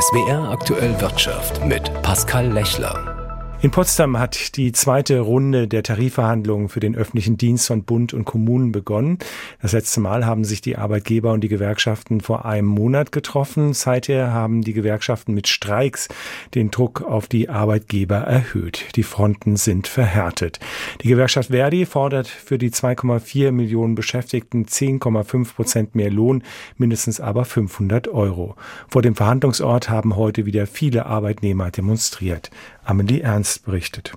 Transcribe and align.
SWR 0.00 0.52
aktuell 0.52 1.00
Wirtschaft 1.00 1.64
mit 1.64 1.90
Pascal 2.02 2.46
Lechler. 2.52 3.17
In 3.60 3.72
Potsdam 3.72 4.16
hat 4.16 4.56
die 4.56 4.70
zweite 4.70 5.18
Runde 5.18 5.66
der 5.66 5.82
Tarifverhandlungen 5.82 6.68
für 6.68 6.78
den 6.78 6.94
öffentlichen 6.94 7.38
Dienst 7.38 7.66
von 7.66 7.82
Bund 7.82 8.14
und 8.14 8.24
Kommunen 8.24 8.70
begonnen. 8.70 9.18
Das 9.60 9.72
letzte 9.72 9.98
Mal 9.98 10.24
haben 10.24 10.44
sich 10.44 10.60
die 10.60 10.76
Arbeitgeber 10.76 11.32
und 11.32 11.40
die 11.40 11.48
Gewerkschaften 11.48 12.20
vor 12.20 12.44
einem 12.44 12.68
Monat 12.68 13.10
getroffen. 13.10 13.74
Seither 13.74 14.32
haben 14.32 14.62
die 14.62 14.74
Gewerkschaften 14.74 15.34
mit 15.34 15.48
Streiks 15.48 16.06
den 16.54 16.70
Druck 16.70 17.02
auf 17.02 17.26
die 17.26 17.48
Arbeitgeber 17.48 18.18
erhöht. 18.18 18.94
Die 18.94 19.02
Fronten 19.02 19.56
sind 19.56 19.88
verhärtet. 19.88 20.60
Die 21.02 21.08
Gewerkschaft 21.08 21.50
Verdi 21.50 21.84
fordert 21.84 22.28
für 22.28 22.58
die 22.58 22.70
2,4 22.70 23.50
Millionen 23.50 23.96
Beschäftigten 23.96 24.66
10,5 24.66 25.54
Prozent 25.56 25.94
mehr 25.96 26.12
Lohn, 26.12 26.44
mindestens 26.76 27.20
aber 27.20 27.44
500 27.44 28.06
Euro. 28.06 28.54
Vor 28.86 29.02
dem 29.02 29.16
Verhandlungsort 29.16 29.90
haben 29.90 30.14
heute 30.14 30.46
wieder 30.46 30.68
viele 30.68 31.06
Arbeitnehmer 31.06 31.72
demonstriert. 31.72 32.52
Amelie 32.88 33.20
Ernst 33.20 33.66
berichtet. 33.66 34.12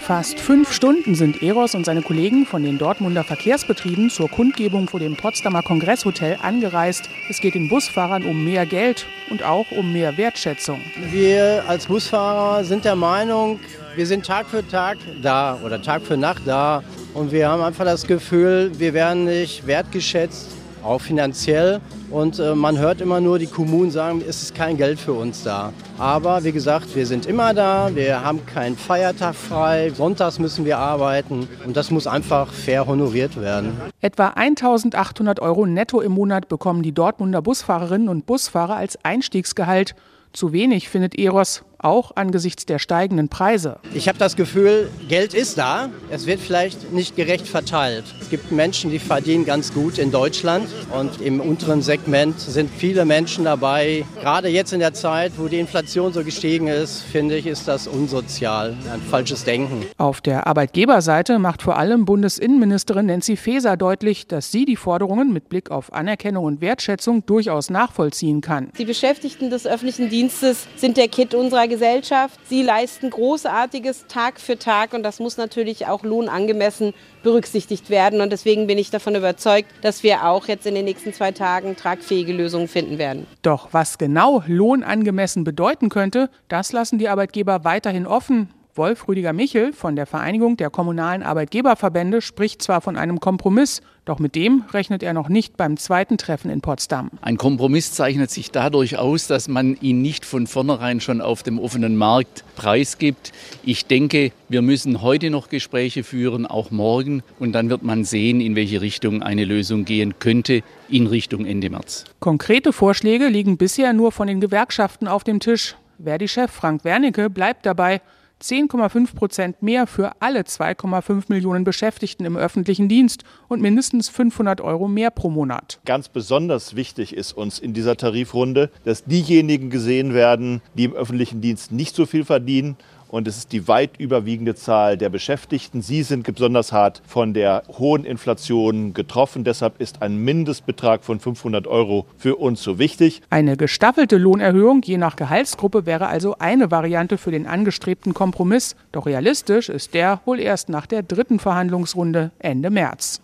Fast 0.00 0.38
fünf 0.38 0.72
Stunden 0.72 1.16
sind 1.16 1.42
Eros 1.42 1.74
und 1.74 1.84
seine 1.84 2.00
Kollegen 2.00 2.46
von 2.46 2.62
den 2.62 2.78
Dortmunder 2.78 3.24
Verkehrsbetrieben 3.24 4.08
zur 4.08 4.30
Kundgebung 4.30 4.88
vor 4.88 5.00
dem 5.00 5.16
Potsdamer 5.16 5.62
Kongresshotel 5.62 6.38
angereist. 6.40 7.10
Es 7.28 7.40
geht 7.40 7.54
den 7.54 7.68
Busfahrern 7.68 8.24
um 8.24 8.44
mehr 8.44 8.66
Geld 8.66 9.04
und 9.30 9.42
auch 9.42 9.70
um 9.72 9.92
mehr 9.92 10.16
Wertschätzung. 10.16 10.80
Wir 11.10 11.64
als 11.66 11.86
Busfahrer 11.86 12.64
sind 12.64 12.84
der 12.84 12.94
Meinung, 12.94 13.58
wir 13.96 14.06
sind 14.06 14.24
Tag 14.24 14.46
für 14.46 14.66
Tag 14.66 14.98
da 15.20 15.58
oder 15.64 15.82
Tag 15.82 16.02
für 16.02 16.16
Nacht 16.16 16.42
da 16.46 16.84
und 17.14 17.32
wir 17.32 17.48
haben 17.48 17.62
einfach 17.62 17.84
das 17.84 18.06
Gefühl, 18.06 18.70
wir 18.78 18.94
werden 18.94 19.24
nicht 19.24 19.66
wertgeschätzt 19.66 20.57
auch 20.88 21.00
finanziell. 21.00 21.80
Und 22.10 22.38
äh, 22.38 22.54
man 22.54 22.78
hört 22.78 23.00
immer 23.00 23.20
nur 23.20 23.38
die 23.38 23.46
Kommunen 23.46 23.90
sagen, 23.90 24.22
es 24.26 24.42
ist 24.42 24.54
kein 24.54 24.76
Geld 24.76 24.98
für 24.98 25.12
uns 25.12 25.44
da. 25.44 25.72
Aber 25.98 26.42
wie 26.44 26.52
gesagt, 26.52 26.96
wir 26.96 27.06
sind 27.06 27.26
immer 27.26 27.52
da, 27.54 27.90
wir 27.94 28.24
haben 28.24 28.44
keinen 28.46 28.76
Feiertag 28.76 29.34
frei, 29.34 29.90
sonntags 29.94 30.38
müssen 30.38 30.64
wir 30.64 30.78
arbeiten 30.78 31.48
und 31.66 31.76
das 31.76 31.90
muss 31.90 32.06
einfach 32.06 32.52
fair 32.52 32.86
honoriert 32.86 33.40
werden. 33.40 33.76
Etwa 34.00 34.28
1800 34.28 35.40
Euro 35.40 35.66
netto 35.66 36.00
im 36.00 36.12
Monat 36.12 36.48
bekommen 36.48 36.82
die 36.82 36.92
Dortmunder 36.92 37.42
Busfahrerinnen 37.42 38.08
und 38.08 38.26
Busfahrer 38.26 38.76
als 38.76 39.04
Einstiegsgehalt. 39.04 39.94
Zu 40.32 40.52
wenig 40.52 40.88
findet 40.88 41.18
Eros 41.18 41.64
auch 41.78 42.12
angesichts 42.16 42.66
der 42.66 42.78
steigenden 42.78 43.28
Preise. 43.28 43.78
Ich 43.94 44.08
habe 44.08 44.18
das 44.18 44.36
Gefühl, 44.36 44.90
Geld 45.08 45.34
ist 45.34 45.58
da, 45.58 45.90
es 46.10 46.26
wird 46.26 46.40
vielleicht 46.40 46.92
nicht 46.92 47.16
gerecht 47.16 47.46
verteilt. 47.46 48.04
Es 48.20 48.30
gibt 48.30 48.52
Menschen, 48.52 48.90
die 48.90 48.98
verdienen 48.98 49.44
ganz 49.44 49.72
gut 49.72 49.98
in 49.98 50.10
Deutschland 50.10 50.68
und 50.92 51.20
im 51.20 51.40
unteren 51.40 51.82
Segment 51.82 52.38
sind 52.40 52.70
viele 52.70 53.04
Menschen 53.04 53.44
dabei. 53.44 54.04
Gerade 54.20 54.48
jetzt 54.48 54.72
in 54.72 54.80
der 54.80 54.94
Zeit, 54.94 55.32
wo 55.36 55.48
die 55.48 55.58
Inflation 55.58 56.12
so 56.12 56.24
gestiegen 56.24 56.66
ist, 56.66 57.02
finde 57.02 57.36
ich, 57.36 57.46
ist 57.46 57.68
das 57.68 57.86
unsozial, 57.86 58.76
ein 58.92 59.00
falsches 59.00 59.44
Denken. 59.44 59.86
Auf 59.96 60.20
der 60.20 60.46
Arbeitgeberseite 60.46 61.38
macht 61.38 61.62
vor 61.62 61.76
allem 61.78 62.04
Bundesinnenministerin 62.04 63.06
Nancy 63.06 63.36
Faeser 63.36 63.76
deutlich, 63.76 64.26
dass 64.26 64.50
sie 64.50 64.64
die 64.64 64.76
Forderungen 64.76 65.32
mit 65.32 65.48
Blick 65.48 65.70
auf 65.70 65.92
Anerkennung 65.92 66.44
und 66.44 66.60
Wertschätzung 66.60 67.24
durchaus 67.26 67.70
nachvollziehen 67.70 68.40
kann. 68.40 68.70
Die 68.78 68.84
Beschäftigten 68.84 69.50
des 69.50 69.66
öffentlichen 69.66 70.08
Dienstes 70.10 70.66
sind 70.76 70.96
der 70.96 71.08
Kit 71.08 71.34
Gesellschaft. 71.68 72.38
Sie 72.48 72.62
leisten 72.62 73.10
Großartiges 73.10 74.06
Tag 74.08 74.40
für 74.40 74.58
Tag 74.58 74.92
und 74.94 75.02
das 75.02 75.20
muss 75.20 75.36
natürlich 75.36 75.86
auch 75.86 76.02
lohnangemessen 76.02 76.94
berücksichtigt 77.22 77.90
werden. 77.90 78.20
Und 78.20 78.30
deswegen 78.30 78.66
bin 78.66 78.78
ich 78.78 78.90
davon 78.90 79.14
überzeugt, 79.14 79.70
dass 79.82 80.02
wir 80.02 80.24
auch 80.24 80.48
jetzt 80.48 80.66
in 80.66 80.74
den 80.74 80.84
nächsten 80.84 81.12
zwei 81.12 81.32
Tagen 81.32 81.76
tragfähige 81.76 82.32
Lösungen 82.32 82.68
finden 82.68 82.98
werden. 82.98 83.26
Doch 83.42 83.68
was 83.72 83.98
genau 83.98 84.42
lohnangemessen 84.46 85.44
bedeuten 85.44 85.88
könnte, 85.88 86.30
das 86.48 86.72
lassen 86.72 86.98
die 86.98 87.08
Arbeitgeber 87.08 87.64
weiterhin 87.64 88.06
offen. 88.06 88.48
Wolf 88.78 89.08
Rüdiger 89.08 89.32
Michel 89.32 89.72
von 89.72 89.96
der 89.96 90.06
Vereinigung 90.06 90.56
der 90.56 90.70
kommunalen 90.70 91.24
Arbeitgeberverbände 91.24 92.22
spricht 92.22 92.62
zwar 92.62 92.80
von 92.80 92.96
einem 92.96 93.18
Kompromiss, 93.18 93.82
doch 94.04 94.20
mit 94.20 94.36
dem 94.36 94.62
rechnet 94.72 95.02
er 95.02 95.12
noch 95.12 95.28
nicht 95.28 95.56
beim 95.56 95.76
zweiten 95.76 96.16
Treffen 96.16 96.48
in 96.48 96.60
Potsdam. 96.60 97.10
Ein 97.20 97.36
Kompromiss 97.36 97.92
zeichnet 97.92 98.30
sich 98.30 98.52
dadurch 98.52 98.96
aus, 98.96 99.26
dass 99.26 99.48
man 99.48 99.76
ihn 99.80 100.00
nicht 100.00 100.24
von 100.24 100.46
vornherein 100.46 101.00
schon 101.00 101.20
auf 101.20 101.42
dem 101.42 101.58
offenen 101.58 101.96
Markt 101.96 102.44
preisgibt. 102.54 103.32
Ich 103.64 103.86
denke, 103.86 104.30
wir 104.48 104.62
müssen 104.62 105.02
heute 105.02 105.28
noch 105.30 105.48
Gespräche 105.48 106.04
führen, 106.04 106.46
auch 106.46 106.70
morgen, 106.70 107.22
und 107.40 107.52
dann 107.52 107.70
wird 107.70 107.82
man 107.82 108.04
sehen, 108.04 108.40
in 108.40 108.54
welche 108.54 108.80
Richtung 108.80 109.22
eine 109.22 109.44
Lösung 109.44 109.84
gehen 109.84 110.20
könnte 110.20 110.62
in 110.88 111.08
Richtung 111.08 111.44
Ende 111.44 111.68
März. 111.68 112.04
Konkrete 112.20 112.72
Vorschläge 112.72 113.26
liegen 113.26 113.58
bisher 113.58 113.92
nur 113.92 114.12
von 114.12 114.28
den 114.28 114.40
Gewerkschaften 114.40 115.08
auf 115.08 115.24
dem 115.24 115.40
Tisch. 115.40 115.74
Verdi-Chef 116.02 116.52
Frank 116.52 116.84
Wernicke 116.84 117.28
bleibt 117.28 117.66
dabei, 117.66 118.00
10,5 118.42 119.14
Prozent 119.14 119.62
mehr 119.62 119.86
für 119.86 120.12
alle 120.20 120.42
2,5 120.42 121.24
Millionen 121.28 121.64
Beschäftigten 121.64 122.24
im 122.24 122.36
öffentlichen 122.36 122.88
Dienst 122.88 123.24
und 123.48 123.60
mindestens 123.60 124.08
500 124.08 124.60
Euro 124.60 124.88
mehr 124.88 125.10
pro 125.10 125.28
Monat. 125.30 125.80
Ganz 125.84 126.08
besonders 126.08 126.76
wichtig 126.76 127.14
ist 127.14 127.32
uns 127.32 127.58
in 127.58 127.74
dieser 127.74 127.96
Tarifrunde, 127.96 128.70
dass 128.84 129.04
diejenigen 129.04 129.70
gesehen 129.70 130.14
werden, 130.14 130.62
die 130.74 130.84
im 130.84 130.92
öffentlichen 130.94 131.40
Dienst 131.40 131.72
nicht 131.72 131.94
so 131.94 132.06
viel 132.06 132.24
verdienen 132.24 132.76
und 133.08 133.26
es 133.26 133.38
ist 133.38 133.52
die 133.52 133.68
weit 133.68 133.98
überwiegende 133.98 134.54
Zahl 134.54 134.96
der 134.96 135.08
Beschäftigten. 135.08 135.82
Sie 135.82 136.02
sind 136.02 136.24
besonders 136.24 136.72
hart 136.72 137.02
von 137.06 137.34
der 137.34 137.62
hohen 137.78 138.04
Inflation 138.04 138.94
getroffen. 138.94 139.44
Deshalb 139.44 139.80
ist 139.80 140.02
ein 140.02 140.16
Mindestbetrag 140.18 141.04
von 141.04 141.20
500 141.20 141.66
Euro 141.66 142.06
für 142.16 142.36
uns 142.36 142.62
so 142.62 142.78
wichtig. 142.78 143.22
Eine 143.30 143.56
gestaffelte 143.56 144.16
Lohnerhöhung 144.16 144.82
je 144.82 144.98
nach 144.98 145.16
Gehaltsgruppe 145.16 145.86
wäre 145.86 146.06
also 146.06 146.36
eine 146.38 146.70
Variante 146.70 147.18
für 147.18 147.30
den 147.30 147.46
angestrebten 147.46 148.14
Kompromiss. 148.14 148.76
Doch 148.92 149.06
realistisch 149.06 149.68
ist 149.68 149.94
der 149.94 150.20
wohl 150.24 150.40
erst 150.40 150.68
nach 150.68 150.86
der 150.86 151.02
dritten 151.02 151.38
Verhandlungsrunde 151.38 152.30
Ende 152.38 152.70
März. 152.70 153.20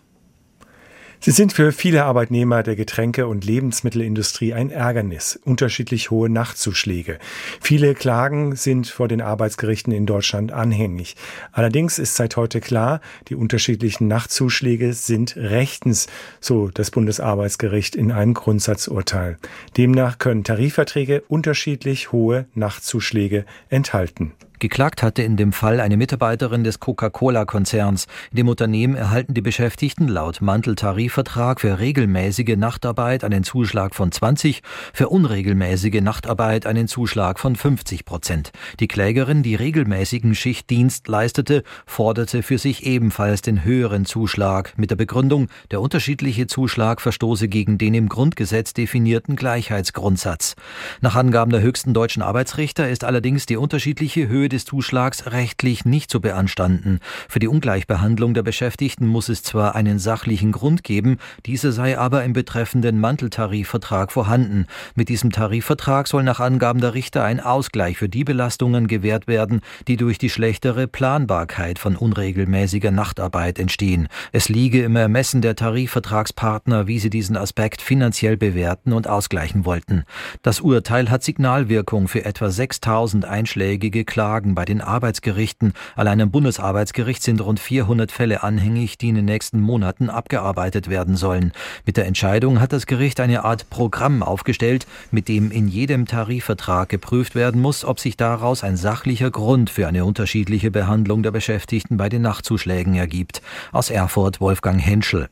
Sie 1.25 1.31
sind 1.31 1.53
für 1.53 1.71
viele 1.71 2.05
Arbeitnehmer 2.05 2.61
der 2.61 2.75
Getränke- 2.75 3.25
und 3.25 3.45
Lebensmittelindustrie 3.45 4.53
ein 4.53 4.69
Ärgernis, 4.69 5.39
unterschiedlich 5.43 6.11
hohe 6.11 6.29
Nachtzuschläge. 6.29 7.17
Viele 7.59 7.95
Klagen 7.95 8.55
sind 8.55 8.85
vor 8.85 9.07
den 9.07 9.21
Arbeitsgerichten 9.21 9.91
in 9.91 10.05
Deutschland 10.05 10.51
anhängig. 10.51 11.15
Allerdings 11.51 11.97
ist 11.97 12.15
seit 12.15 12.37
heute 12.37 12.61
klar, 12.61 13.01
die 13.27 13.33
unterschiedlichen 13.33 14.07
Nachtzuschläge 14.07 14.93
sind 14.93 15.35
rechtens, 15.35 16.05
so 16.41 16.67
das 16.67 16.91
Bundesarbeitsgericht 16.91 17.95
in 17.95 18.11
einem 18.11 18.35
Grundsatzurteil. 18.35 19.39
Demnach 19.77 20.19
können 20.19 20.43
Tarifverträge 20.43 21.23
unterschiedlich 21.27 22.11
hohe 22.11 22.45
Nachtzuschläge 22.53 23.45
enthalten. 23.69 24.33
Geklagt 24.59 25.03
hatte 25.03 25.21
in 25.21 25.35
dem 25.35 25.51
Fall 25.51 25.79
eine 25.79 25.97
Mitarbeiterin 25.97 26.63
des 26.63 26.79
Coca-Cola-Konzerns. 26.79 28.07
In 28.31 28.37
dem 28.37 28.47
Unternehmen 28.47 28.95
erhalten 28.95 29.33
die 29.33 29.41
Beschäftigten 29.41 30.07
laut 30.07 30.41
Manteltarifvertrag 30.41 31.59
für 31.59 31.79
regelmäßige 31.79 32.55
Nachtarbeit 32.55 33.23
einen 33.23 33.43
Zuschlag 33.43 33.95
von 33.95 34.11
20, 34.11 34.61
für 34.93 35.09
unregelmäßige 35.09 36.01
Nachtarbeit 36.01 36.65
einen 36.65 36.87
Zuschlag 36.87 37.39
von 37.39 37.55
50 37.55 38.05
Prozent. 38.05 38.51
Die 38.79 38.87
Klägerin, 38.87 39.43
die 39.43 39.55
regelmäßigen 39.55 40.35
Schichtdienst 40.35 41.07
leistete, 41.07 41.63
forderte 41.85 42.41
für 42.41 42.57
sich 42.57 42.85
ebenfalls 42.85 43.41
den 43.41 43.65
höheren 43.65 44.05
Zuschlag 44.05 44.77
mit 44.77 44.89
der 44.89 44.95
Begründung, 44.95 45.49
der 45.71 45.81
unterschiedliche 45.81 46.47
Zuschlag 46.47 47.01
verstoße 47.01 47.49
gegen 47.49 47.77
den 47.77 47.93
im 47.93 48.07
Grundgesetz 48.07 48.73
definierten 48.73 49.35
Gleichheitsgrundsatz. 49.35 50.55
Nach 51.01 51.15
Angaben 51.15 51.51
der 51.51 51.61
höchsten 51.61 51.93
deutschen 51.93 52.21
Arbeitsrichter 52.21 52.89
ist 52.89 53.03
allerdings 53.03 53.45
die 53.45 53.57
unterschiedliche 53.57 54.27
Höhe 54.27 54.44
Höhe 54.45 54.49
des 54.49 54.65
Zuschlags 54.65 55.31
rechtlich 55.31 55.85
nicht 55.85 56.11
zu 56.11 56.21
beanstanden. 56.21 56.99
Für 57.27 57.39
die 57.39 57.47
Ungleichbehandlung 57.47 58.35
der 58.35 58.43
Beschäftigten 58.43 59.07
muss 59.07 59.27
es 59.27 59.41
zwar 59.41 59.73
einen 59.73 59.97
sachlichen 59.97 60.51
Grund 60.51 60.83
geben, 60.83 61.17
dieser 61.47 61.71
sei 61.71 61.97
aber 61.97 62.23
im 62.23 62.33
betreffenden 62.33 62.99
Manteltarifvertrag 62.99 64.11
vorhanden. 64.11 64.67
Mit 64.93 65.09
diesem 65.09 65.31
Tarifvertrag 65.31 66.07
soll 66.07 66.21
nach 66.21 66.39
Angaben 66.39 66.79
der 66.79 66.93
Richter 66.93 67.23
ein 67.23 67.39
Ausgleich 67.39 67.97
für 67.97 68.07
die 68.07 68.23
Belastungen 68.23 68.85
gewährt 68.85 69.25
werden, 69.25 69.61
die 69.87 69.97
durch 69.97 70.19
die 70.19 70.29
schlechtere 70.29 70.87
Planbarkeit 70.87 71.79
von 71.79 71.95
unregelmäßiger 71.95 72.91
Nachtarbeit 72.91 73.57
entstehen. 73.57 74.09
Es 74.31 74.47
liege 74.47 74.83
im 74.83 74.95
Ermessen 74.95 75.41
der 75.41 75.55
Tarifvertragspartner, 75.55 76.85
wie 76.85 76.99
sie 76.99 77.09
diesen 77.09 77.35
Aspekt 77.35 77.81
finanziell 77.81 78.37
bewerten 78.37 78.93
und 78.93 79.07
ausgleichen 79.07 79.65
wollten. 79.65 80.03
Das 80.43 80.61
Urteil 80.61 81.09
hat 81.09 81.23
Signalwirkung 81.23 82.07
für 82.07 82.25
etwa 82.25 82.51
6000 82.51 83.25
einschlägige 83.25 84.05
Klagen 84.05 84.34
Klagen 84.35 84.53
bei 84.53 84.65
den 84.65 84.81
Arbeitsgerichten. 84.81 85.71
Allein 85.95 86.19
im 86.19 86.29
Bundesarbeitsgericht 86.29 87.23
sind 87.23 87.39
rund 87.39 87.57
400 87.57 88.11
Fälle 88.11 88.43
anhängig, 88.43 88.97
die 88.97 89.07
in 89.07 89.15
den 89.15 89.23
nächsten 89.23 89.61
Monaten 89.61 90.09
abgearbeitet 90.09 90.89
werden 90.89 91.15
sollen. 91.15 91.53
Mit 91.85 91.95
der 91.95 92.05
Entscheidung 92.05 92.59
hat 92.59 92.73
das 92.73 92.85
Gericht 92.85 93.21
eine 93.21 93.45
Art 93.45 93.69
Programm 93.69 94.23
aufgestellt, 94.23 94.87
mit 95.09 95.29
dem 95.29 95.51
in 95.51 95.69
jedem 95.69 96.05
Tarifvertrag 96.05 96.89
geprüft 96.89 97.33
werden 97.33 97.61
muss, 97.61 97.85
ob 97.85 98.01
sich 98.01 98.17
daraus 98.17 98.65
ein 98.65 98.75
sachlicher 98.75 99.31
Grund 99.31 99.69
für 99.69 99.87
eine 99.87 100.03
unterschiedliche 100.03 100.69
Behandlung 100.69 101.23
der 101.23 101.31
Beschäftigten 101.31 101.95
bei 101.95 102.09
den 102.09 102.21
Nachtzuschlägen 102.21 102.95
ergibt. 102.95 103.41
Aus 103.71 103.89
Erfurt 103.89 104.41
Wolfgang 104.41 104.85
Henschel. 104.85 105.29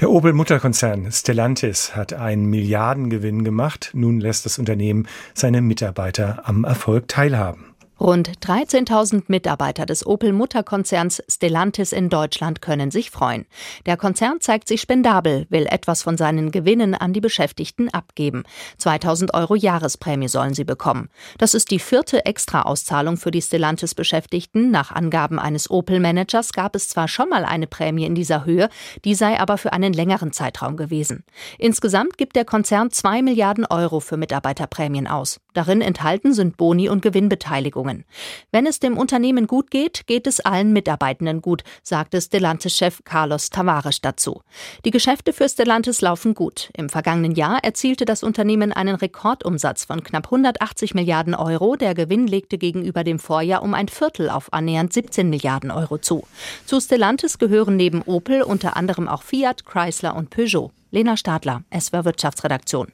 Der 0.00 0.10
Opel-Mutterkonzern 0.10 1.12
Stellantis 1.12 1.94
hat 1.94 2.12
einen 2.14 2.46
Milliardengewinn 2.46 3.44
gemacht. 3.44 3.90
Nun 3.92 4.18
lässt 4.18 4.44
das 4.44 4.58
Unternehmen 4.58 5.06
seine 5.34 5.60
Mitarbeiter 5.60 6.42
am 6.44 6.64
Erfolg 6.64 7.06
teilhaben. 7.06 7.71
Rund 8.02 8.32
13.000 8.40 9.26
Mitarbeiter 9.28 9.86
des 9.86 10.04
Opel-Mutterkonzerns 10.04 11.22
Stellantis 11.28 11.92
in 11.92 12.08
Deutschland 12.08 12.60
können 12.60 12.90
sich 12.90 13.12
freuen. 13.12 13.46
Der 13.86 13.96
Konzern 13.96 14.40
zeigt 14.40 14.66
sich 14.66 14.80
spendabel, 14.80 15.46
will 15.50 15.66
etwas 15.70 16.02
von 16.02 16.16
seinen 16.16 16.50
Gewinnen 16.50 16.96
an 16.96 17.12
die 17.12 17.20
Beschäftigten 17.20 17.90
abgeben. 17.90 18.42
2.000 18.80 19.32
Euro 19.34 19.54
Jahresprämie 19.54 20.26
sollen 20.26 20.52
sie 20.52 20.64
bekommen. 20.64 21.10
Das 21.38 21.54
ist 21.54 21.70
die 21.70 21.78
vierte 21.78 22.26
Extra-Auszahlung 22.26 23.18
für 23.18 23.30
die 23.30 23.40
Stellantis-Beschäftigten. 23.40 24.72
Nach 24.72 24.90
Angaben 24.90 25.38
eines 25.38 25.70
Opel-Managers 25.70 26.54
gab 26.54 26.74
es 26.74 26.88
zwar 26.88 27.06
schon 27.06 27.28
mal 27.28 27.44
eine 27.44 27.68
Prämie 27.68 28.04
in 28.06 28.16
dieser 28.16 28.44
Höhe, 28.44 28.68
die 29.04 29.14
sei 29.14 29.38
aber 29.38 29.58
für 29.58 29.72
einen 29.72 29.92
längeren 29.92 30.32
Zeitraum 30.32 30.76
gewesen. 30.76 31.22
Insgesamt 31.56 32.18
gibt 32.18 32.34
der 32.34 32.46
Konzern 32.46 32.90
2 32.90 33.22
Milliarden 33.22 33.64
Euro 33.64 34.00
für 34.00 34.16
Mitarbeiterprämien 34.16 35.06
aus. 35.06 35.38
Darin 35.54 35.82
enthalten 35.82 36.32
sind 36.32 36.56
Boni 36.56 36.88
und 36.88 37.02
Gewinnbeteiligungen. 37.02 37.91
Unternehmen. 37.92 38.04
Wenn 38.50 38.66
es 38.66 38.80
dem 38.80 38.98
Unternehmen 38.98 39.46
gut 39.46 39.70
geht, 39.70 40.06
geht 40.06 40.26
es 40.26 40.40
allen 40.40 40.72
Mitarbeitenden 40.72 41.40
gut, 41.42 41.62
sagte 41.82 42.20
Stellantis-Chef 42.20 43.00
Carlos 43.04 43.50
Tavares 43.50 44.00
dazu. 44.00 44.42
Die 44.84 44.90
Geschäfte 44.90 45.32
für 45.32 45.48
Stellantis 45.48 46.00
laufen 46.00 46.34
gut. 46.34 46.70
Im 46.76 46.88
vergangenen 46.88 47.34
Jahr 47.34 47.62
erzielte 47.62 48.04
das 48.04 48.22
Unternehmen 48.22 48.72
einen 48.72 48.94
Rekordumsatz 48.94 49.84
von 49.84 50.02
knapp 50.02 50.26
180 50.26 50.94
Milliarden 50.94 51.34
Euro. 51.34 51.76
Der 51.76 51.94
Gewinn 51.94 52.26
legte 52.26 52.58
gegenüber 52.58 53.04
dem 53.04 53.18
Vorjahr 53.18 53.62
um 53.62 53.74
ein 53.74 53.88
Viertel 53.88 54.30
auf 54.30 54.52
annähernd 54.52 54.92
17 54.92 55.28
Milliarden 55.30 55.70
Euro 55.70 55.98
zu. 55.98 56.24
Zu 56.66 56.80
Stellantis 56.80 57.38
gehören 57.38 57.76
neben 57.76 58.02
Opel 58.02 58.42
unter 58.42 58.76
anderem 58.76 59.08
auch 59.08 59.22
Fiat, 59.22 59.64
Chrysler 59.64 60.14
und 60.14 60.30
Peugeot. 60.30 60.70
Lena 60.90 61.16
Stadler, 61.16 61.62
SWR 61.72 62.04
Wirtschaftsredaktion. 62.04 62.88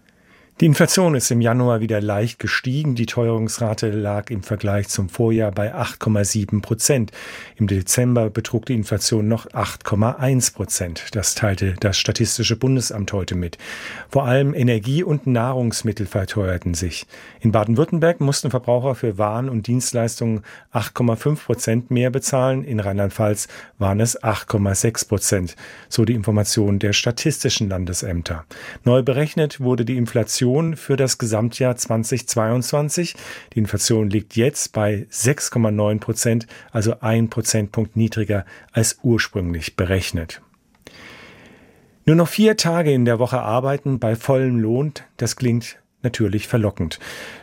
Die 0.60 0.66
Inflation 0.66 1.14
ist 1.14 1.30
im 1.30 1.40
Januar 1.40 1.80
wieder 1.80 2.00
leicht 2.00 2.40
gestiegen. 2.40 2.96
Die 2.96 3.06
Teuerungsrate 3.06 3.92
lag 3.92 4.28
im 4.28 4.42
Vergleich 4.42 4.88
zum 4.88 5.08
Vorjahr 5.08 5.52
bei 5.52 5.72
8,7 5.72 6.62
Prozent. 6.62 7.12
Im 7.54 7.68
Dezember 7.68 8.28
betrug 8.28 8.66
die 8.66 8.74
Inflation 8.74 9.28
noch 9.28 9.46
8,1 9.46 10.54
Prozent. 10.54 11.04
Das 11.12 11.36
teilte 11.36 11.74
das 11.78 11.96
Statistische 11.96 12.56
Bundesamt 12.56 13.12
heute 13.12 13.36
mit. 13.36 13.56
Vor 14.08 14.24
allem 14.24 14.52
Energie- 14.52 15.04
und 15.04 15.28
Nahrungsmittel 15.28 16.06
verteuerten 16.06 16.74
sich. 16.74 17.06
In 17.38 17.52
Baden-Württemberg 17.52 18.20
mussten 18.20 18.50
Verbraucher 18.50 18.96
für 18.96 19.16
Waren 19.16 19.48
und 19.48 19.68
Dienstleistungen 19.68 20.42
8,5 20.72 21.44
Prozent 21.44 21.90
mehr 21.92 22.10
bezahlen. 22.10 22.64
In 22.64 22.80
Rheinland-Pfalz 22.80 23.46
waren 23.78 24.00
es 24.00 24.20
8,6 24.20 25.06
Prozent. 25.06 25.54
So 25.88 26.04
die 26.04 26.14
Information 26.14 26.80
der 26.80 26.94
statistischen 26.94 27.68
Landesämter. 27.68 28.44
Neu 28.82 29.04
berechnet 29.04 29.60
wurde 29.60 29.84
die 29.84 29.96
Inflation 29.96 30.47
Inflation 30.48 30.76
für 30.76 30.96
das 30.96 31.18
Gesamtjahr 31.18 31.76
2022. 31.76 33.14
Die 33.52 33.58
Inflation 33.58 34.08
liegt 34.08 34.34
jetzt 34.34 34.72
bei 34.72 35.06
6,9 35.10 36.00
Prozent, 36.00 36.46
also 36.72 37.00
ein 37.00 37.28
Prozentpunkt 37.28 37.96
niedriger 37.96 38.46
als 38.72 38.98
ursprünglich 39.02 39.76
berechnet. 39.76 40.40
Nur 42.06 42.16
noch 42.16 42.28
vier 42.28 42.56
Tage 42.56 42.92
in 42.92 43.04
der 43.04 43.18
Woche 43.18 43.40
arbeiten 43.40 43.98
bei 43.98 44.16
vollem 44.16 44.58
Lohn, 44.58 44.94
das 45.18 45.36
klingt 45.36 45.76
natürlich 46.02 46.46
verlockend. 46.46 46.98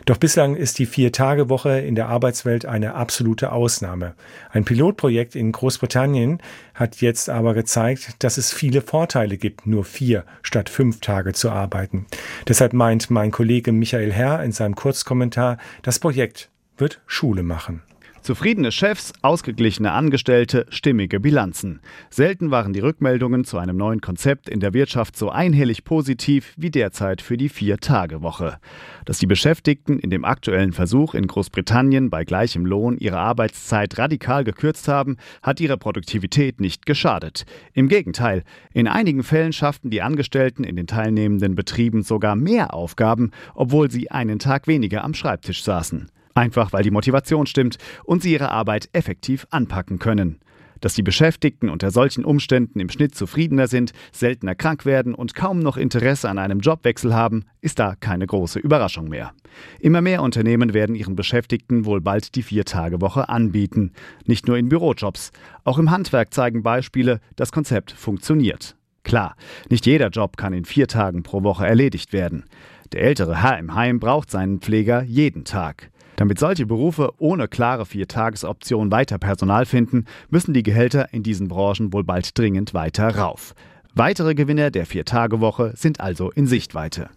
Doch 0.06 0.16
bislang 0.16 0.56
ist 0.56 0.78
die 0.78 0.86
Vier-Tage-Woche 0.86 1.80
in 1.80 1.94
der 1.94 2.08
Arbeitswelt 2.08 2.64
eine 2.64 2.94
absolute 2.94 3.52
Ausnahme. 3.52 4.14
Ein 4.50 4.64
Pilotprojekt 4.64 5.36
in 5.36 5.52
Großbritannien 5.52 6.40
hat 6.74 7.00
jetzt 7.00 7.28
aber 7.28 7.54
gezeigt, 7.54 8.14
dass 8.20 8.38
es 8.38 8.52
viele 8.52 8.82
Vorteile 8.82 9.36
gibt, 9.36 9.66
nur 9.66 9.84
vier 9.84 10.24
statt 10.42 10.70
fünf 10.70 11.00
Tage 11.00 11.32
zu 11.32 11.50
arbeiten. 11.50 12.06
Deshalb 12.48 12.72
meint 12.72 13.10
mein 13.10 13.30
Kollege 13.30 13.72
Michael 13.72 14.12
Herr 14.12 14.42
in 14.42 14.52
seinem 14.52 14.74
Kurzkommentar, 14.74 15.58
das 15.82 15.98
Projekt 15.98 16.48
wird 16.78 17.00
Schule 17.06 17.42
machen. 17.42 17.82
Zufriedene 18.26 18.72
Chefs, 18.72 19.12
ausgeglichene 19.22 19.92
Angestellte, 19.92 20.66
stimmige 20.70 21.20
Bilanzen. 21.20 21.78
Selten 22.10 22.50
waren 22.50 22.72
die 22.72 22.80
Rückmeldungen 22.80 23.44
zu 23.44 23.56
einem 23.56 23.76
neuen 23.76 24.00
Konzept 24.00 24.48
in 24.48 24.58
der 24.58 24.74
Wirtschaft 24.74 25.16
so 25.16 25.30
einhellig 25.30 25.84
positiv 25.84 26.52
wie 26.56 26.72
derzeit 26.72 27.22
für 27.22 27.36
die 27.36 27.48
Vier-Tage-Woche. 27.48 28.58
Dass 29.04 29.20
die 29.20 29.28
Beschäftigten 29.28 30.00
in 30.00 30.10
dem 30.10 30.24
aktuellen 30.24 30.72
Versuch 30.72 31.14
in 31.14 31.28
Großbritannien 31.28 32.10
bei 32.10 32.24
gleichem 32.24 32.66
Lohn 32.66 32.98
ihre 32.98 33.18
Arbeitszeit 33.18 33.96
radikal 33.96 34.42
gekürzt 34.42 34.88
haben, 34.88 35.18
hat 35.40 35.60
ihrer 35.60 35.76
Produktivität 35.76 36.60
nicht 36.60 36.84
geschadet. 36.84 37.46
Im 37.74 37.86
Gegenteil, 37.86 38.42
in 38.72 38.88
einigen 38.88 39.22
Fällen 39.22 39.52
schafften 39.52 39.90
die 39.90 40.02
Angestellten 40.02 40.64
in 40.64 40.74
den 40.74 40.88
teilnehmenden 40.88 41.54
Betrieben 41.54 42.02
sogar 42.02 42.34
mehr 42.34 42.74
Aufgaben, 42.74 43.30
obwohl 43.54 43.88
sie 43.88 44.10
einen 44.10 44.40
Tag 44.40 44.66
weniger 44.66 45.04
am 45.04 45.14
Schreibtisch 45.14 45.62
saßen. 45.62 46.10
Einfach 46.36 46.74
weil 46.74 46.82
die 46.82 46.90
Motivation 46.90 47.46
stimmt 47.46 47.78
und 48.04 48.22
sie 48.22 48.32
ihre 48.34 48.50
Arbeit 48.50 48.90
effektiv 48.92 49.46
anpacken 49.50 49.98
können. 49.98 50.38
Dass 50.82 50.92
die 50.92 51.02
Beschäftigten 51.02 51.70
unter 51.70 51.90
solchen 51.90 52.26
Umständen 52.26 52.78
im 52.78 52.90
Schnitt 52.90 53.14
zufriedener 53.14 53.68
sind, 53.68 53.94
seltener 54.12 54.54
krank 54.54 54.84
werden 54.84 55.14
und 55.14 55.34
kaum 55.34 55.60
noch 55.60 55.78
Interesse 55.78 56.28
an 56.28 56.36
einem 56.36 56.60
Jobwechsel 56.60 57.14
haben, 57.14 57.46
ist 57.62 57.78
da 57.78 57.94
keine 57.94 58.26
große 58.26 58.58
Überraschung 58.58 59.08
mehr. 59.08 59.32
Immer 59.80 60.02
mehr 60.02 60.22
Unternehmen 60.22 60.74
werden 60.74 60.94
ihren 60.94 61.16
Beschäftigten 61.16 61.86
wohl 61.86 62.02
bald 62.02 62.34
die 62.34 62.42
Vier-Tage-Woche 62.42 63.30
anbieten. 63.30 63.92
Nicht 64.26 64.46
nur 64.46 64.58
in 64.58 64.68
Bürojobs. 64.68 65.32
Auch 65.64 65.78
im 65.78 65.90
Handwerk 65.90 66.34
zeigen 66.34 66.62
Beispiele, 66.62 67.20
das 67.36 67.50
Konzept 67.50 67.92
funktioniert. 67.92 68.76
Klar, 69.04 69.36
nicht 69.70 69.86
jeder 69.86 70.10
Job 70.10 70.36
kann 70.36 70.52
in 70.52 70.66
vier 70.66 70.86
Tagen 70.86 71.22
pro 71.22 71.42
Woche 71.44 71.66
erledigt 71.66 72.12
werden. 72.12 72.44
Der 72.92 73.00
ältere 73.00 73.42
Herr 73.42 73.58
im 73.58 73.74
Heim 73.74 74.00
braucht 74.00 74.30
seinen 74.30 74.60
Pfleger 74.60 75.02
jeden 75.02 75.44
Tag. 75.44 75.90
Damit 76.16 76.38
solche 76.38 76.66
Berufe 76.66 77.12
ohne 77.18 77.46
klare 77.46 77.86
Viertagesoption 77.86 78.90
weiter 78.90 79.18
Personal 79.18 79.66
finden, 79.66 80.06
müssen 80.30 80.54
die 80.54 80.62
Gehälter 80.62 81.12
in 81.12 81.22
diesen 81.22 81.48
Branchen 81.48 81.92
wohl 81.92 82.04
bald 82.04 82.36
dringend 82.36 82.74
weiter 82.74 83.16
rauf. 83.16 83.54
Weitere 83.94 84.34
Gewinner 84.34 84.70
der 84.70 84.86
Viertagewoche 84.86 85.72
sind 85.76 86.00
also 86.00 86.30
in 86.30 86.46
Sichtweite. 86.46 87.10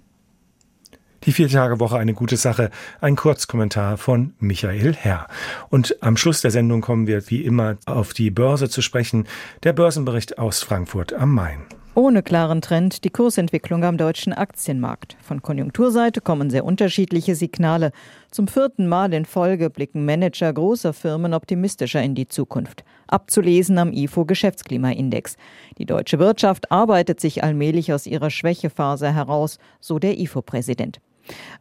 Die 1.29 1.33
Viertagewoche 1.33 1.95
eine 1.95 2.15
gute 2.15 2.37
Sache. 2.37 2.71
Ein 3.01 3.15
Kurzkommentar 3.15 3.97
von 3.97 4.33
Michael 4.39 4.95
Herr. 4.95 5.27
Und 5.69 5.95
am 6.01 6.17
Schluss 6.17 6.41
der 6.41 6.49
Sendung 6.49 6.81
kommen 6.81 7.05
wir 7.05 7.29
wie 7.29 7.43
immer 7.43 7.77
auf 7.85 8.13
die 8.13 8.31
Börse 8.31 8.67
zu 8.67 8.81
sprechen. 8.81 9.27
Der 9.61 9.73
Börsenbericht 9.73 10.39
aus 10.39 10.63
Frankfurt 10.63 11.13
am 11.13 11.35
Main. 11.35 11.59
Ohne 11.93 12.23
klaren 12.23 12.61
Trend 12.61 13.03
die 13.03 13.11
Kursentwicklung 13.11 13.83
am 13.83 13.99
deutschen 13.99 14.33
Aktienmarkt. 14.33 15.17
Von 15.21 15.43
Konjunkturseite 15.43 16.19
kommen 16.19 16.49
sehr 16.49 16.65
unterschiedliche 16.65 17.35
Signale. 17.35 17.91
Zum 18.31 18.47
vierten 18.47 18.87
Mal 18.87 19.13
in 19.13 19.25
Folge 19.25 19.69
blicken 19.69 20.05
Manager 20.05 20.51
großer 20.51 20.93
Firmen 20.93 21.35
optimistischer 21.35 22.01
in 22.01 22.15
die 22.15 22.27
Zukunft. 22.27 22.83
Abzulesen 23.11 23.77
am 23.77 23.91
IFO 23.91 24.25
Geschäftsklimaindex. 24.25 25.37
Die 25.77 25.85
deutsche 25.85 26.19
Wirtschaft 26.19 26.71
arbeitet 26.71 27.19
sich 27.19 27.43
allmählich 27.43 27.93
aus 27.93 28.07
ihrer 28.07 28.29
Schwächephase 28.29 29.13
heraus, 29.13 29.59
so 29.79 29.99
der 29.99 30.19
IFO-Präsident. 30.19 30.99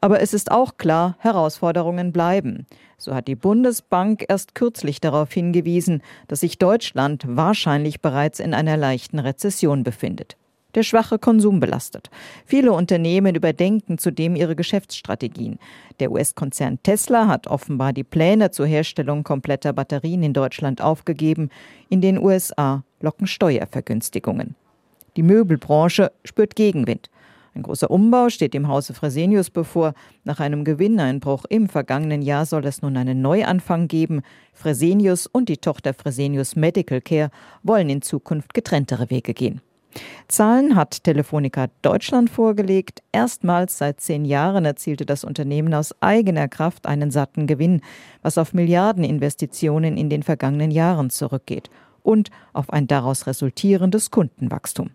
Aber 0.00 0.21
es 0.21 0.35
ist 0.35 0.50
auch 0.50 0.76
klar, 0.76 1.17
Herausforderungen 1.19 2.12
bleiben. 2.12 2.67
So 2.97 3.14
hat 3.14 3.28
die 3.28 3.37
Bundesbank 3.37 4.25
erst 4.28 4.55
kürzlich 4.55 5.00
darauf 5.00 5.33
hingewiesen, 5.33 6.02
dass 6.26 6.40
sich 6.40 6.59
Deutschland 6.59 7.25
wahrscheinlich 7.26 8.00
bereits 8.00 8.40
in 8.40 8.55
einer 8.55 8.76
leichten 8.76 9.19
Rezession 9.19 9.83
befindet. 9.83 10.37
Der 10.75 10.82
schwache 10.82 11.18
Konsum 11.18 11.60
belastet. 11.60 12.10
Viele 12.44 12.72
Unternehmen 12.72 13.34
überdenken 13.34 13.96
zudem 13.96 14.37
ihre 14.37 14.54
Geschäftsstrategien. 14.54 15.58
Der 15.98 16.12
US-Konzern 16.12 16.78
Tesla 16.82 17.26
hat 17.26 17.46
offenbar 17.46 17.94
die 17.94 18.04
Pläne 18.04 18.50
zur 18.50 18.66
Herstellung 18.66 19.25
kompletter 19.25 19.72
Batterien 19.72 20.22
in 20.22 20.34
Deutschland 20.34 20.82
aufgegeben. 20.82 21.48
In 21.88 22.02
den 22.02 22.18
USA 22.18 22.84
locken 23.00 23.26
Steuervergünstigungen. 23.26 24.56
Die 25.16 25.22
Möbelbranche 25.22 26.12
spürt 26.25 26.54
Gegenwind. 26.54 27.08
Ein 27.54 27.62
großer 27.62 27.90
Umbau 27.90 28.28
steht 28.28 28.52
dem 28.52 28.68
Hause 28.68 28.92
Fresenius 28.92 29.48
bevor. 29.48 29.94
Nach 30.22 30.38
einem 30.38 30.64
Gewinneinbruch 30.64 31.46
im 31.48 31.70
vergangenen 31.70 32.20
Jahr 32.20 32.44
soll 32.44 32.66
es 32.66 32.82
nun 32.82 32.96
einen 32.98 33.22
Neuanfang 33.22 33.88
geben. 33.88 34.20
Fresenius 34.52 35.26
und 35.26 35.48
die 35.48 35.56
Tochter 35.56 35.94
Fresenius 35.94 36.56
Medical 36.56 37.00
Care 37.00 37.30
wollen 37.62 37.88
in 37.88 38.02
Zukunft 38.02 38.52
getrenntere 38.52 39.08
Wege 39.08 39.32
gehen. 39.32 39.62
Zahlen 40.28 40.76
hat 40.76 41.04
Telefonica 41.04 41.68
Deutschland 41.83 42.30
vorgelegt. 42.30 43.02
Erstmals 43.12 43.78
seit 43.78 44.00
zehn 44.00 44.25
Jahren 44.25 44.64
erzielte 44.64 45.07
das 45.07 45.25
Unternehmen 45.25 45.73
aus 45.75 45.95
eigener 46.00 46.49
Kraft 46.49 46.87
einen 46.87 47.11
satten 47.11 47.47
Gewinn, 47.47 47.80
was 48.23 48.38
auf 48.38 48.52
Milliardeninvestitionen 48.52 49.97
in 49.97 50.11
den 50.11 50.23
vergangenen 50.23 50.71
Jahren 50.71 51.11
zurückgeht 51.11 51.71
und 52.02 52.30
auf 52.52 52.71
ein 52.71 52.87
daraus 52.87 53.26
resultierendes 53.26 54.11
Kundenwachstum. 54.11 54.90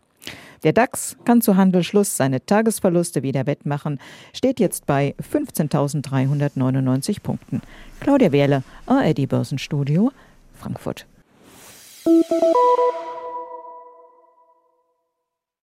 Der 0.64 0.72
DAX 0.72 1.18
kann 1.26 1.42
zu 1.42 1.58
Handelsschluss 1.58 2.16
seine 2.16 2.46
Tagesverluste 2.46 3.22
wieder 3.22 3.46
wettmachen, 3.46 4.00
steht 4.34 4.62
jetzt 4.62 4.86
bei 4.86 5.14
15.399 5.32 7.22
Punkten. 7.22 7.62
Claudia 8.00 8.32
Wehrle, 8.32 8.64
ARD 8.86 9.28
Börsenstudio, 9.28 10.12
Frankfurt. 10.54 11.06